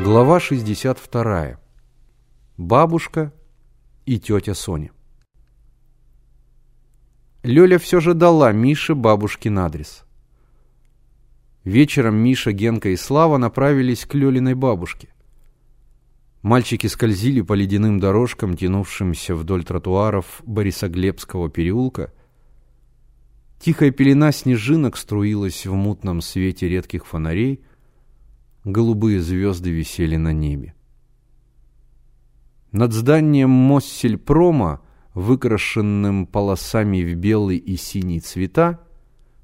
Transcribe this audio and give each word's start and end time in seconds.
Глава 0.00 0.38
62. 0.38 1.58
Бабушка 2.56 3.32
и 4.06 4.20
тетя 4.20 4.54
Соня. 4.54 4.92
Лёля 7.42 7.78
все 7.78 7.98
же 7.98 8.14
дала 8.14 8.52
Мише 8.52 8.94
бабушкин 8.94 9.58
адрес. 9.58 10.04
Вечером 11.64 12.14
Миша, 12.14 12.52
Генка 12.52 12.90
и 12.90 12.96
Слава 12.96 13.38
направились 13.38 14.06
к 14.06 14.14
Лёлиной 14.14 14.54
бабушке. 14.54 15.08
Мальчики 16.42 16.86
скользили 16.86 17.40
по 17.40 17.54
ледяным 17.54 17.98
дорожкам, 17.98 18.56
тянувшимся 18.56 19.34
вдоль 19.34 19.64
тротуаров 19.64 20.42
Борисоглебского 20.46 21.50
переулка. 21.50 22.12
Тихая 23.58 23.90
пелена 23.90 24.30
снежинок 24.30 24.96
струилась 24.96 25.66
в 25.66 25.74
мутном 25.74 26.20
свете 26.20 26.68
редких 26.68 27.04
фонарей, 27.04 27.64
голубые 28.64 29.20
звезды 29.20 29.70
висели 29.70 30.16
на 30.16 30.32
небе. 30.32 30.74
Над 32.72 32.92
зданием 32.92 33.50
Моссельпрома, 33.50 34.80
выкрашенным 35.14 36.26
полосами 36.26 37.02
в 37.02 37.14
белый 37.16 37.56
и 37.56 37.76
синий 37.76 38.20
цвета, 38.20 38.80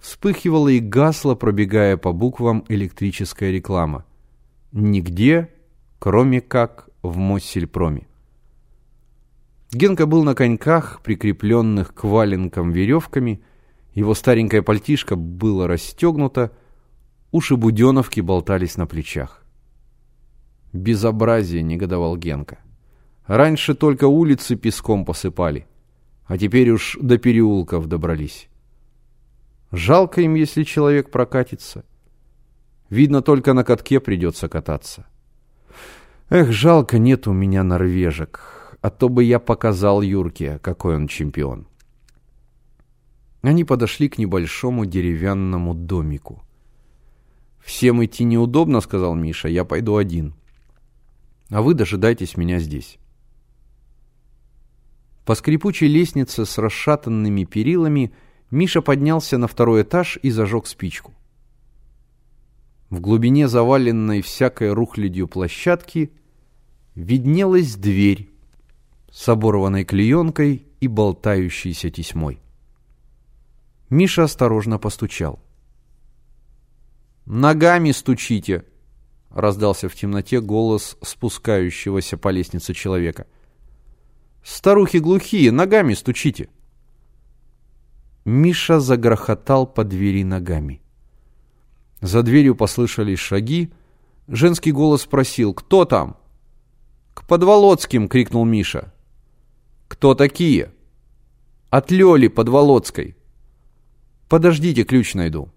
вспыхивала 0.00 0.68
и 0.68 0.80
гасла, 0.80 1.34
пробегая 1.34 1.96
по 1.96 2.12
буквам 2.12 2.64
электрическая 2.68 3.50
реклама. 3.50 4.04
Нигде, 4.72 5.50
кроме 5.98 6.40
как 6.40 6.88
в 7.02 7.18
Моссельпроме. 7.18 8.06
Генка 9.72 10.06
был 10.06 10.24
на 10.24 10.34
коньках, 10.34 11.00
прикрепленных 11.02 11.94
к 11.94 12.04
валенкам 12.04 12.72
веревками, 12.72 13.42
его 13.94 14.14
старенькая 14.14 14.62
пальтишко 14.62 15.14
было 15.14 15.68
расстегнуто, 15.68 16.52
уши 17.32 17.56
буденовки 17.56 18.20
болтались 18.20 18.76
на 18.76 18.86
плечах. 18.86 19.44
«Безобразие!»— 20.72 21.62
негодовал 21.64 22.16
Генка. 22.16 22.58
«Раньше 23.26 23.74
только 23.74 24.06
улицы 24.06 24.56
песком 24.56 25.04
посыпали, 25.04 25.66
а 26.26 26.38
теперь 26.38 26.70
уж 26.70 26.96
до 27.00 27.18
переулков 27.18 27.86
добрались. 27.86 28.48
Жалко 29.72 30.20
им, 30.20 30.34
если 30.34 30.64
человек 30.64 31.10
прокатится. 31.10 31.84
Видно, 32.88 33.22
только 33.22 33.52
на 33.52 33.62
катке 33.62 34.00
придется 34.00 34.48
кататься. 34.48 35.06
Эх, 36.28 36.50
жалко, 36.50 36.98
нет 36.98 37.28
у 37.28 37.32
меня 37.32 37.62
норвежек, 37.62 38.76
а 38.80 38.90
то 38.90 39.08
бы 39.08 39.22
я 39.22 39.38
показал 39.38 40.02
Юрке, 40.02 40.58
какой 40.60 40.96
он 40.96 41.08
чемпион». 41.08 41.66
Они 43.42 43.64
подошли 43.64 44.08
к 44.08 44.18
небольшому 44.18 44.84
деревянному 44.84 45.74
домику. 45.74 46.42
«Всем 47.60 48.04
идти 48.04 48.24
неудобно»,— 48.24 48.80
сказал 48.82 49.14
Миша,— 49.14 49.48
«я 49.48 49.64
пойду 49.64 49.96
один. 49.96 50.34
А 51.50 51.62
вы 51.62 51.74
дожидайтесь 51.74 52.36
меня 52.36 52.58
здесь». 52.58 52.98
По 55.24 55.34
скрипучей 55.34 55.86
лестнице 55.86 56.44
с 56.44 56.58
расшатанными 56.58 57.44
перилами 57.44 58.12
Миша 58.50 58.82
поднялся 58.82 59.38
на 59.38 59.46
второй 59.46 59.82
этаж 59.82 60.18
и 60.22 60.30
зажег 60.30 60.66
спичку. 60.66 61.14
В 62.88 63.00
глубине 63.00 63.46
заваленной 63.46 64.22
всякой 64.22 64.72
рухлядью 64.72 65.28
площадки 65.28 66.10
виднелась 66.96 67.76
дверь 67.76 68.28
с 69.12 69.28
оборванной 69.28 69.84
клеенкой 69.84 70.66
и 70.80 70.88
болтающейся 70.88 71.90
тесьмой. 71.90 72.40
Миша 73.88 74.24
осторожно 74.24 74.78
постучал. 74.78 75.40
«Ногами 77.32 77.92
стучите!»— 77.92 78.64
раздался 79.30 79.88
в 79.88 79.94
темноте 79.94 80.40
голос 80.40 80.96
спускающегося 81.00 82.16
по 82.16 82.30
лестнице 82.30 82.74
человека. 82.74 83.28
«Старухи 84.42 84.96
глухие, 84.96 85.52
ногами 85.52 85.94
стучите!» 85.94 86.48
Миша 88.24 88.80
загрохотал 88.80 89.64
по 89.68 89.84
двери 89.84 90.24
ногами. 90.24 90.82
За 92.00 92.24
дверью 92.24 92.56
послышались 92.56 93.20
шаги. 93.20 93.72
Женский 94.26 94.72
голос 94.72 95.02
спросил 95.02 95.54
«Кто 95.54 95.84
там?» 95.84 96.16
«К 97.14 97.24
Подволоцким!»— 97.28 98.08
крикнул 98.08 98.44
Миша. 98.44 98.92
«Кто 99.86 100.16
такие?» 100.16 100.72
«От 101.68 101.92
Лёли 101.92 102.26
Подволоцкой!» 102.26 103.14
Подождите, 104.28 104.82
ключ 104.82 105.14
найду. 105.14 105.52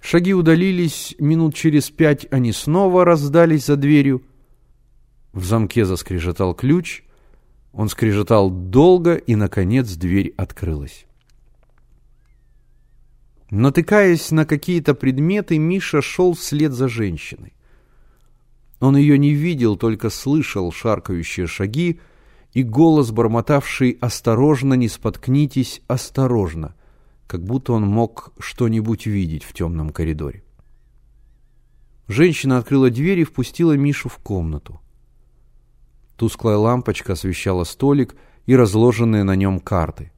Шаги 0.00 0.32
удалились, 0.32 1.14
минут 1.18 1.54
через 1.54 1.90
пять 1.90 2.26
они 2.30 2.52
снова 2.52 3.04
раздались 3.04 3.66
за 3.66 3.76
дверью. 3.76 4.22
В 5.32 5.44
замке 5.44 5.84
заскрежетал 5.84 6.54
ключ. 6.54 7.02
Он 7.72 7.88
скрежетал 7.88 8.50
долго, 8.50 9.14
и, 9.14 9.34
наконец, 9.34 9.92
дверь 9.94 10.32
открылась. 10.36 11.06
Натыкаясь 13.50 14.30
на 14.30 14.44
какие-то 14.44 14.94
предметы, 14.94 15.58
Миша 15.58 16.02
шел 16.02 16.34
вслед 16.34 16.72
за 16.72 16.88
женщиной. 16.88 17.54
Он 18.80 18.96
ее 18.96 19.18
не 19.18 19.32
видел, 19.32 19.76
только 19.76 20.10
слышал 20.10 20.70
шаркающие 20.70 21.46
шаги, 21.46 22.00
и 22.52 22.62
голос, 22.62 23.10
бормотавший 23.10 23.98
«Осторожно, 24.00 24.74
не 24.74 24.88
споткнитесь, 24.88 25.82
осторожно!» 25.86 26.74
Как 27.28 27.44
будто 27.44 27.74
он 27.74 27.82
мог 27.82 28.32
что-нибудь 28.40 29.06
видеть 29.06 29.44
в 29.44 29.52
темном 29.52 29.90
коридоре. 29.90 30.42
Женщина 32.08 32.56
открыла 32.56 32.90
дверь 32.90 33.20
и 33.20 33.24
впустила 33.24 33.76
Мишу 33.76 34.08
в 34.08 34.16
комнату. 34.16 34.80
Тусклая 36.16 36.56
лампочка 36.56 37.12
освещала 37.12 37.64
столик 37.64 38.16
и 38.46 38.56
разложенные 38.56 39.24
на 39.24 39.36
нем 39.36 39.60
карты. 39.60 40.10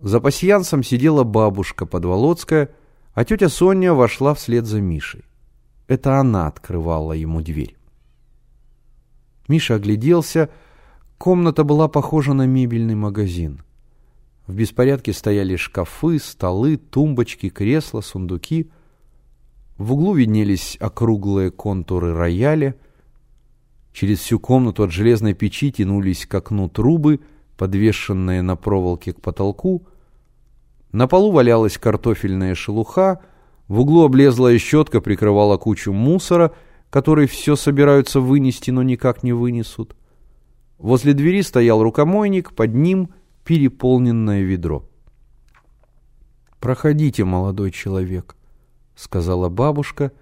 За 0.00 0.20
пасьянсом 0.20 0.82
сидела 0.82 1.22
бабушка 1.22 1.84
Подволоцкая, 1.84 2.74
а 3.12 3.24
тетя 3.26 3.50
Соня 3.50 3.92
вошла 3.92 4.34
вслед 4.34 4.64
за 4.64 4.80
Мишей. 4.80 5.24
Это 5.86 6.18
она 6.18 6.46
открывала 6.46 7.12
ему 7.12 7.42
дверь. 7.42 7.76
Миша 9.48 9.74
огляделся, 9.74 10.48
Комната 11.18 11.62
была 11.62 11.88
похожа 11.88 12.32
на 12.32 12.46
мебельный 12.46 12.94
магазин. 12.94 13.62
В 14.46 14.54
беспорядке 14.54 15.12
стояли 15.12 15.56
шкафы, 15.56 16.18
столы, 16.18 16.76
тумбочки, 16.76 17.48
кресла, 17.48 18.02
сундуки. 18.02 18.70
В 19.78 19.94
углу 19.94 20.14
виднелись 20.14 20.76
округлые 20.80 21.50
контуры 21.50 22.14
рояля. 22.14 22.74
Через 23.92 24.20
всю 24.20 24.38
комнату 24.38 24.82
от 24.82 24.90
железной 24.90 25.34
печи 25.34 25.72
тянулись 25.72 26.26
к 26.26 26.34
окну 26.34 26.68
трубы, 26.68 27.20
подвешенные 27.56 28.42
на 28.42 28.56
проволоке 28.56 29.14
к 29.14 29.20
потолку. 29.20 29.86
На 30.92 31.08
полу 31.08 31.32
валялась 31.32 31.78
картофельная 31.78 32.54
шелуха, 32.54 33.20
в 33.66 33.80
углу 33.80 34.04
облезлая 34.04 34.58
щетка 34.58 35.00
прикрывала 35.00 35.56
кучу 35.56 35.92
мусора, 35.92 36.52
который 36.90 37.26
все 37.26 37.56
собираются 37.56 38.20
вынести, 38.20 38.70
но 38.70 38.82
никак 38.82 39.22
не 39.22 39.32
вынесут. 39.32 39.96
Возле 40.78 41.14
двери 41.14 41.40
стоял 41.40 41.82
рукомойник, 41.82 42.52
под 42.52 42.74
ним 42.74 43.08
переполненное 43.44 44.42
ведро. 44.42 44.88
«Проходите, 46.60 47.24
молодой 47.24 47.70
человек»,— 47.70 48.36
сказала 48.96 49.48
бабушка 49.48 50.12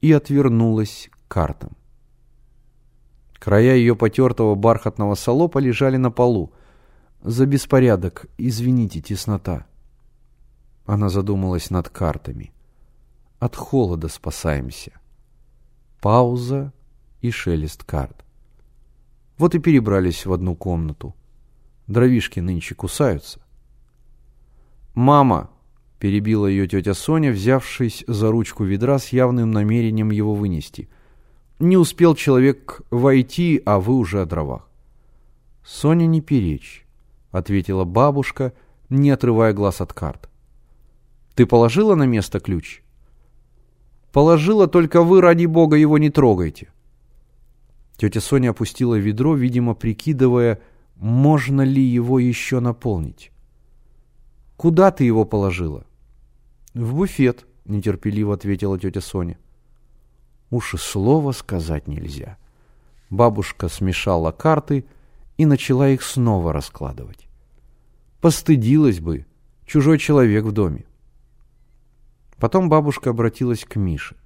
и 0.00 0.12
отвернулась 0.12 1.08
к 1.10 1.32
картам. 1.32 1.76
Края 3.34 3.76
ее 3.76 3.96
потертого 3.96 4.54
бархатного 4.54 5.14
солопа 5.14 5.58
лежали 5.58 5.96
на 5.96 6.10
полу. 6.10 6.52
«За 7.22 7.46
беспорядок, 7.46 8.26
извините, 8.36 9.00
теснота». 9.00 9.66
Она 10.84 11.08
задумалась 11.08 11.70
над 11.70 11.88
картами. 11.88 12.52
«От 13.38 13.56
холода 13.56 14.08
спасаемся». 14.08 14.92
Пауза 16.02 16.74
и 17.22 17.30
шелест 17.30 17.84
карт. 17.84 18.24
Вот 19.38 19.54
и 19.54 19.58
перебрались 19.58 20.26
в 20.26 20.32
одну 20.34 20.54
комнату. 20.54 21.14
Дровишки 21.86 22.40
нынче 22.40 22.74
кусаются. 22.74 23.40
«Мама!»— 24.94 25.50
перебила 25.98 26.46
ее 26.46 26.66
тетя 26.66 26.94
Соня, 26.94 27.30
взявшись 27.30 28.04
за 28.06 28.30
ручку 28.30 28.64
ведра 28.64 28.98
с 28.98 29.08
явным 29.08 29.50
намерением 29.50 30.10
его 30.10 30.34
вынести. 30.34 30.88
«Не 31.58 31.76
успел 31.76 32.14
человек 32.14 32.82
войти, 32.90 33.60
а 33.66 33.80
вы 33.80 33.94
уже 33.94 34.22
о 34.22 34.26
дровах». 34.26 34.68
«Соня, 35.64 36.06
не 36.06 36.20
перечь»,— 36.20 36.86
ответила 37.30 37.84
бабушка, 37.84 38.52
не 38.88 39.10
отрывая 39.10 39.52
глаз 39.52 39.80
от 39.80 39.92
карт. 39.92 40.28
«Ты 41.34 41.46
положила 41.46 41.94
на 41.94 42.04
место 42.04 42.40
ключ?» 42.40 42.82
«Положила, 44.12 44.68
только 44.68 45.02
вы, 45.02 45.20
ради 45.20 45.46
бога, 45.46 45.76
его 45.76 45.98
не 45.98 46.10
трогайте». 46.10 46.72
Тетя 47.96 48.20
Соня 48.20 48.50
опустила 48.50 48.94
ведро, 48.94 49.34
видимо, 49.34 49.74
прикидывая, 49.74 50.60
можно 50.96 51.62
ли 51.62 51.82
его 51.82 52.18
еще 52.18 52.60
наполнить. 52.60 53.30
«Куда 54.56 54.90
ты 54.90 55.04
его 55.04 55.24
положила?» 55.24 55.84
«В 56.74 56.94
буфет»,— 56.94 57.46
нетерпеливо 57.64 58.34
ответила 58.34 58.78
тетя 58.78 59.00
Соня. 59.00 59.38
Уж 60.50 60.74
и 60.74 60.76
слова 60.76 61.32
сказать 61.32 61.88
нельзя. 61.88 62.38
Бабушка 63.10 63.68
смешала 63.68 64.30
карты 64.30 64.84
и 65.36 65.46
начала 65.46 65.88
их 65.88 66.02
снова 66.02 66.52
раскладывать. 66.52 67.26
Постыдилась 68.20 69.00
бы, 69.00 69.26
чужой 69.66 69.98
человек 69.98 70.44
в 70.44 70.52
доме. 70.52 70.84
Потом 72.36 72.68
бабушка 72.68 73.10
обратилась 73.10 73.64
к 73.64 73.76
Мише. 73.76 74.16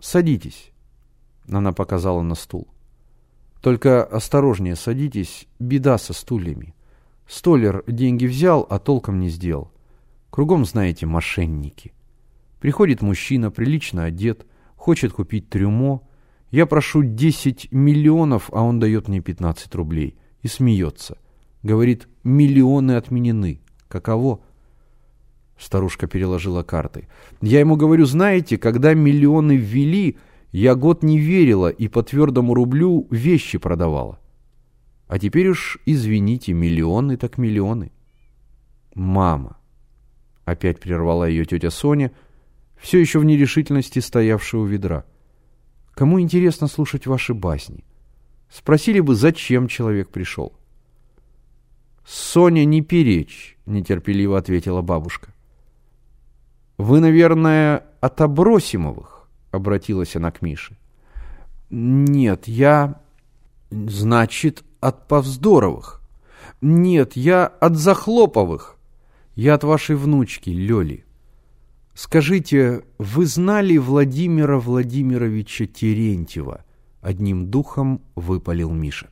«Садитесь»,— 0.00 0.70
она 1.48 1.72
показала 1.72 2.22
на 2.22 2.34
стул. 2.34 2.68
«Только 3.60 4.02
осторожнее 4.04 4.76
садитесь, 4.76 5.46
беда 5.58 5.98
со 5.98 6.12
стульями. 6.12 6.74
Столер 7.26 7.84
деньги 7.86 8.26
взял, 8.26 8.66
а 8.68 8.78
толком 8.78 9.20
не 9.20 9.28
сделал. 9.28 9.70
Кругом, 10.30 10.64
знаете, 10.64 11.06
мошенники. 11.06 11.92
Приходит 12.60 13.02
мужчина, 13.02 13.50
прилично 13.50 14.04
одет, 14.04 14.46
хочет 14.76 15.12
купить 15.12 15.48
трюмо. 15.48 16.02
Я 16.50 16.66
прошу 16.66 17.02
10 17.02 17.70
миллионов, 17.70 18.50
а 18.52 18.62
он 18.62 18.80
дает 18.80 19.08
мне 19.08 19.20
15 19.20 19.74
рублей. 19.74 20.16
И 20.42 20.48
смеется. 20.48 21.18
Говорит, 21.62 22.08
миллионы 22.24 22.92
отменены. 22.92 23.60
Каково? 23.88 24.40
Старушка 25.58 26.06
переложила 26.06 26.62
карты. 26.62 27.06
Я 27.42 27.60
ему 27.60 27.76
говорю, 27.76 28.06
знаете, 28.06 28.56
когда 28.56 28.94
миллионы 28.94 29.56
ввели, 29.56 30.16
я 30.52 30.74
год 30.74 31.02
не 31.02 31.18
верила 31.18 31.68
и 31.68 31.88
по 31.88 32.02
твердому 32.02 32.54
рублю 32.54 33.06
вещи 33.10 33.58
продавала. 33.58 34.18
А 35.06 35.18
теперь 35.18 35.48
уж, 35.48 35.78
извините, 35.86 36.52
миллионы 36.52 37.16
так 37.16 37.38
миллионы. 37.38 37.92
Мама. 38.94 39.56
Опять 40.44 40.80
прервала 40.80 41.28
ее 41.28 41.44
тетя 41.44 41.70
Соня, 41.70 42.12
все 42.76 42.98
еще 42.98 43.18
в 43.18 43.24
нерешительности 43.24 43.98
стоявшая 43.98 44.60
у 44.60 44.64
ведра. 44.64 45.04
Кому 45.92 46.20
интересно 46.20 46.66
слушать 46.66 47.06
ваши 47.06 47.34
басни? 47.34 47.84
Спросили 48.48 49.00
бы, 49.00 49.14
зачем 49.14 49.68
человек 49.68 50.10
пришел. 50.10 50.54
«Соня, 52.04 52.64
не 52.64 52.80
перечь»,— 52.80 53.56
нетерпеливо 53.66 54.38
ответила 54.38 54.80
бабушка. 54.80 55.32
«Вы, 56.78 56.98
наверное, 56.98 57.84
от 58.00 58.20
Обросимовых?»— 58.20 59.19
обратилась 59.50 60.16
она 60.16 60.30
к 60.30 60.42
Мише. 60.42 60.76
«Нет, 61.70 62.48
я...» 62.48 63.00
«Значит, 63.70 64.64
от 64.80 65.06
Повздоровых?» 65.06 66.02
«Нет, 66.60 67.16
я 67.16 67.46
от 67.46 67.76
Захлоповых. 67.76 68.76
Я 69.34 69.54
от 69.54 69.64
вашей 69.64 69.96
внучки, 69.96 70.50
Лёли. 70.50 71.04
Скажите, 71.94 72.82
вы 72.98 73.26
знали 73.26 73.76
Владимира 73.76 74.58
Владимировича 74.58 75.66
Терентьева?» 75.66 76.64
Одним 77.00 77.46
духом 77.46 78.02
выпалил 78.14 78.72
Миша. 78.72 79.08